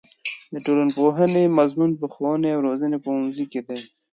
[0.53, 3.79] د ټولنپوهنې مضمون په ښوونې او روزنې پوهنځي کې دی.